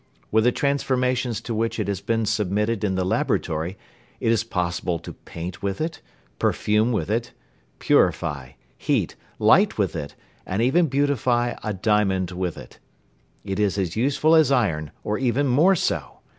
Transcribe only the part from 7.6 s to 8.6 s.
purify,